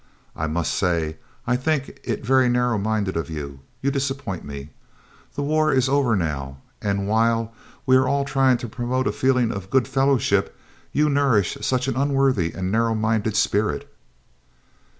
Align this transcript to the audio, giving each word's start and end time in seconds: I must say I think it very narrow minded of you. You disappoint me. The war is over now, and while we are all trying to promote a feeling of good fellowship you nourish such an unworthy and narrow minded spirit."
I 0.35 0.47
must 0.47 0.73
say 0.73 1.17
I 1.45 1.55
think 1.55 1.99
it 2.03 2.25
very 2.25 2.49
narrow 2.49 2.79
minded 2.79 3.15
of 3.15 3.29
you. 3.29 3.59
You 3.83 3.91
disappoint 3.91 4.43
me. 4.43 4.71
The 5.35 5.43
war 5.43 5.71
is 5.71 5.87
over 5.87 6.15
now, 6.15 6.57
and 6.81 7.07
while 7.07 7.53
we 7.85 7.95
are 7.97 8.07
all 8.07 8.25
trying 8.25 8.57
to 8.57 8.67
promote 8.67 9.05
a 9.05 9.11
feeling 9.11 9.51
of 9.51 9.69
good 9.69 9.87
fellowship 9.87 10.57
you 10.91 11.07
nourish 11.07 11.55
such 11.61 11.87
an 11.87 11.95
unworthy 11.95 12.51
and 12.51 12.71
narrow 12.71 12.95
minded 12.95 13.35
spirit." 13.35 13.93